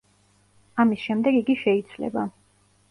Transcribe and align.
ამის 0.85 1.05
შემდეგ 1.11 1.39
იგი 1.43 1.59
შეიცვლება. 1.67 2.27